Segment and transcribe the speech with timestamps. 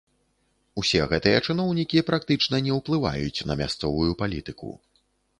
[0.81, 4.71] Усе гэтыя чыноўнікі практычна не ўплываюць на мясцовую палітыку.